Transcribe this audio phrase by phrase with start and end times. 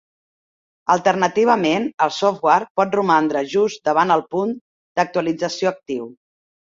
[0.93, 4.57] Alternativament, el software pot romandre just davant el punt
[5.01, 6.09] d'actualització actiu.